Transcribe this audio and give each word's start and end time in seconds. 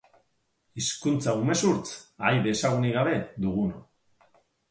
Hizkuntza 0.79 1.35
umezurtz, 1.41 1.91
ahaide 2.23 2.53
ezagunik 2.55 2.97
gabe, 2.97 3.15
duguno. 3.45 3.85